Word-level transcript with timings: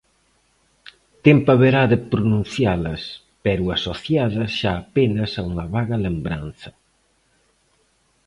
Tempo 1.25 1.47
haberá 1.51 1.83
de 1.91 1.97
pronuncialas, 2.11 3.01
pero 3.43 3.63
asociadas 3.77 4.49
xa 4.59 4.71
apenas 4.77 5.31
a 5.39 5.41
unha 5.49 5.65
vaga 5.75 5.97
lembranza. 6.05 6.69